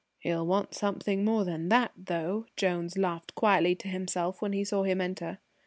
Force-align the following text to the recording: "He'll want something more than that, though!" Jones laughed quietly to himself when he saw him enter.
"He'll 0.17 0.47
want 0.47 0.73
something 0.73 1.23
more 1.23 1.45
than 1.45 1.69
that, 1.69 1.91
though!" 1.95 2.47
Jones 2.57 2.97
laughed 2.97 3.35
quietly 3.35 3.75
to 3.75 3.87
himself 3.87 4.41
when 4.41 4.51
he 4.51 4.63
saw 4.63 4.81
him 4.81 4.99
enter. 4.99 5.37